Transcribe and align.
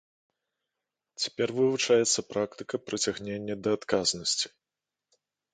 Цяпер 1.23 1.47
вывучаецца 1.57 2.19
практыка 2.31 2.75
прыцягнення 2.87 3.55
да 3.69 3.75
адказнасці. 3.79 4.47